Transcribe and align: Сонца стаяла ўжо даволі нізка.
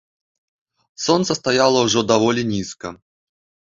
Сонца 1.05 1.31
стаяла 1.41 1.87
ўжо 1.87 1.99
даволі 2.15 2.51
нізка. 2.57 2.87